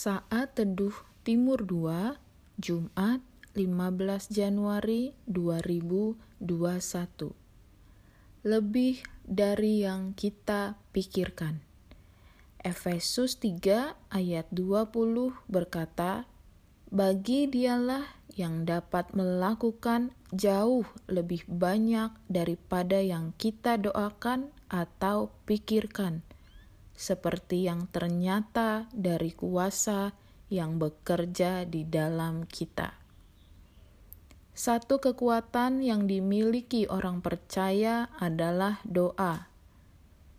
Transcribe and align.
Saat 0.00 0.56
Teduh 0.56 0.96
Timur 1.28 1.60
2, 1.60 2.16
Jumat 2.56 3.20
15 3.52 4.32
Januari 4.32 5.12
2021. 5.28 6.40
Lebih 8.40 9.04
dari 9.28 9.84
yang 9.84 10.16
kita 10.16 10.80
pikirkan. 10.96 11.60
Efesus 12.64 13.36
3 13.44 13.92
ayat 14.08 14.48
20 14.48 15.36
berkata, 15.52 16.24
Bagi 16.88 17.52
dialah 17.52 18.08
yang 18.32 18.64
dapat 18.64 19.12
melakukan 19.12 20.16
jauh 20.32 20.88
lebih 21.12 21.44
banyak 21.44 22.08
daripada 22.24 23.04
yang 23.04 23.36
kita 23.36 23.76
doakan 23.76 24.48
atau 24.72 25.28
pikirkan 25.44 26.24
seperti 27.00 27.64
yang 27.64 27.88
ternyata 27.88 28.84
dari 28.92 29.32
kuasa 29.32 30.12
yang 30.52 30.76
bekerja 30.76 31.64
di 31.64 31.88
dalam 31.88 32.44
kita. 32.44 32.92
Satu 34.52 35.00
kekuatan 35.00 35.80
yang 35.80 36.04
dimiliki 36.04 36.84
orang 36.84 37.24
percaya 37.24 38.12
adalah 38.20 38.84
doa. 38.84 39.48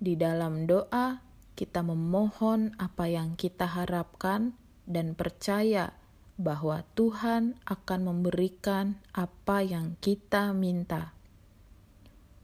Di 0.00 0.16
dalam 0.16 0.64
doa, 0.64 1.20
kita 1.52 1.84
memohon 1.84 2.72
apa 2.80 3.04
yang 3.04 3.36
kita 3.36 3.68
harapkan 3.68 4.56
dan 4.88 5.12
percaya 5.12 5.92
bahwa 6.40 6.80
Tuhan 6.96 7.60
akan 7.68 8.00
memberikan 8.00 8.96
apa 9.12 9.60
yang 9.60 10.00
kita 10.00 10.56
minta. 10.56 11.12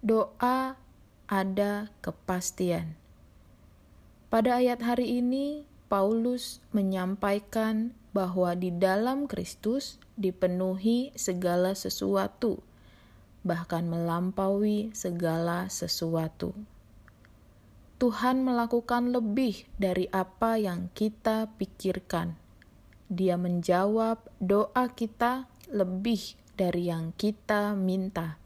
Doa 0.04 0.76
ada 1.32 1.88
kepastian 2.04 3.01
pada 4.32 4.64
ayat 4.64 4.80
hari 4.80 5.20
ini, 5.20 5.68
Paulus 5.92 6.64
menyampaikan 6.72 7.92
bahwa 8.16 8.56
di 8.56 8.72
dalam 8.72 9.28
Kristus 9.28 10.00
dipenuhi 10.16 11.12
segala 11.12 11.76
sesuatu, 11.76 12.64
bahkan 13.44 13.84
melampaui 13.84 14.88
segala 14.96 15.68
sesuatu. 15.68 16.56
Tuhan 18.00 18.40
melakukan 18.40 19.12
lebih 19.12 19.68
dari 19.76 20.08
apa 20.08 20.56
yang 20.56 20.88
kita 20.96 21.52
pikirkan. 21.60 22.32
Dia 23.12 23.36
menjawab 23.36 24.32
doa 24.40 24.88
kita 24.96 25.44
lebih 25.68 26.40
dari 26.56 26.88
yang 26.88 27.12
kita 27.20 27.76
minta. 27.76 28.41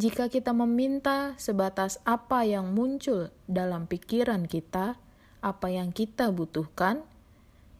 Jika 0.00 0.32
kita 0.32 0.56
meminta 0.56 1.36
sebatas 1.36 2.00
apa 2.08 2.48
yang 2.48 2.72
muncul 2.72 3.28
dalam 3.44 3.84
pikiran 3.84 4.48
kita, 4.48 4.96
apa 5.44 5.68
yang 5.68 5.92
kita 5.92 6.32
butuhkan, 6.32 7.04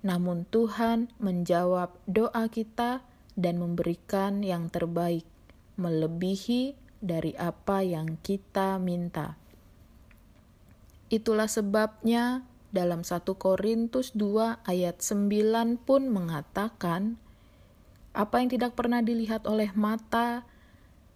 namun 0.05 0.45
Tuhan 0.53 1.09
menjawab 1.17 1.97
doa 2.05 2.45
kita 2.53 3.01
dan 3.41 3.57
memberikan 3.57 4.45
yang 4.45 4.69
terbaik, 4.69 5.25
melebihi 5.81 6.77
dari 7.01 7.33
apa 7.41 7.81
yang 7.81 8.21
kita 8.21 8.77
minta. 8.77 9.41
Itulah 11.09 11.49
sebabnya 11.49 12.45
dalam 12.69 13.01
1 13.01 13.25
Korintus 13.41 14.13
2 14.13 14.69
ayat 14.69 15.01
9 15.01 15.89
pun 15.89 16.13
mengatakan, 16.13 17.17
apa 18.13 18.45
yang 18.45 18.53
tidak 18.53 18.77
pernah 18.77 19.01
dilihat 19.01 19.49
oleh 19.49 19.73
mata, 19.73 20.45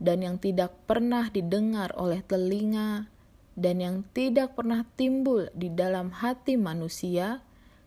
dan 0.05 0.20
yang 0.20 0.36
tidak 0.36 0.77
pernah 0.84 1.33
didengar 1.33 1.97
oleh 1.97 2.20
telinga, 2.20 3.08
dan 3.56 3.80
yang 3.80 3.97
tidak 4.12 4.52
pernah 4.52 4.84
timbul 5.00 5.48
di 5.56 5.72
dalam 5.72 6.12
hati 6.12 6.61
manusia, 6.61 7.41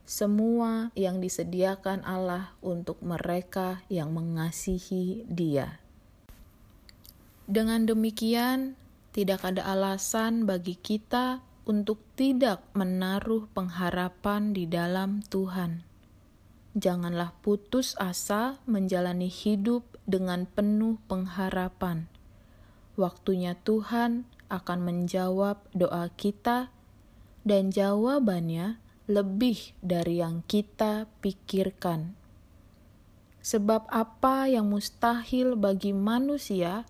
semua 0.09 0.89
yang 0.97 1.21
disediakan 1.21 2.01
Allah 2.01 2.57
untuk 2.65 2.97
mereka 3.05 3.85
yang 3.85 4.17
mengasihi 4.17 5.29
Dia. 5.29 5.77
Dengan 7.45 7.85
demikian, 7.85 8.73
tidak 9.13 9.45
ada 9.45 9.69
alasan 9.69 10.49
bagi 10.49 10.73
kita 10.73 11.45
untuk 11.69 12.01
tidak 12.17 12.63
menaruh 12.73 13.45
pengharapan 13.53 14.57
di 14.57 14.65
dalam 14.65 15.21
Tuhan. 15.21 15.83
Janganlah 16.77 17.35
putus 17.43 17.97
asa 17.99 18.61
menjalani 18.63 19.27
hidup 19.27 19.83
dengan 20.07 20.47
penuh 20.47 21.01
pengharapan. 21.11 22.07
Waktunya 22.97 23.53
Tuhan 23.53 24.25
akan 24.49 24.79
menjawab 24.81 25.61
doa 25.77 26.09
kita, 26.17 26.73
dan 27.47 27.71
jawabannya 27.71 28.81
lebih 29.07 29.71
dari 29.79 30.19
yang 30.19 30.43
kita 30.43 31.07
pikirkan. 31.23 32.17
Sebab 33.39 33.87
apa 33.87 34.51
yang 34.51 34.67
mustahil 34.67 35.55
bagi 35.55 35.95
manusia, 35.95 36.83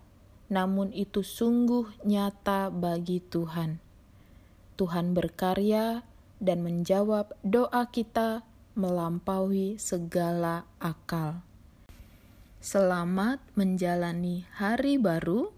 namun 0.50 0.90
itu 0.90 1.22
sungguh 1.22 2.02
nyata 2.02 2.74
bagi 2.74 3.22
Tuhan. 3.22 3.78
Tuhan 4.74 5.14
berkarya 5.14 6.02
dan 6.42 6.64
menjawab 6.64 7.36
doa 7.46 7.86
kita 7.86 8.42
melampaui 8.74 9.78
segala 9.78 10.66
akal. 10.82 11.44
Selamat 12.58 13.38
menjalani 13.54 14.42
hari 14.58 14.98
baru. 14.98 15.57